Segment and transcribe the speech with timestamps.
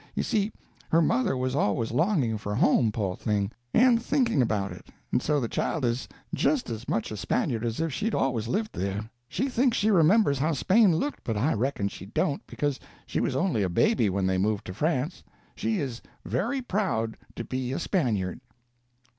[0.15, 0.51] You see,
[0.89, 3.51] her mother was always longing for home, po' thing!
[3.71, 7.79] and thinking about it, and so the child is just as much a Spaniard as
[7.79, 9.11] if she'd always lived there.
[9.29, 13.35] She thinks she remembers how Spain looked, but I reckon she don't, because she was
[13.35, 15.23] only a baby when they moved to France.
[15.55, 18.41] She is very proud to be a Spaniard."